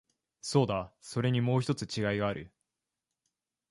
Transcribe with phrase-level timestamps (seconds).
[0.41, 2.51] そうだ、それにもう一つ違いがある。